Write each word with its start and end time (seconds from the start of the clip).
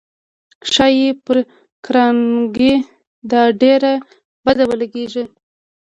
چې 0.61 0.67
ښايي 0.73 1.09
پر 1.25 1.37
کارنګي 1.85 2.73
دا 3.31 3.41
ډېره 3.61 3.93
بده 4.45 4.63
ولګېږي. 4.69 5.23